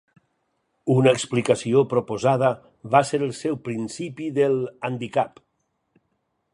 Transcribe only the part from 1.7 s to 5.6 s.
proposada va ser el seu principi del handicap.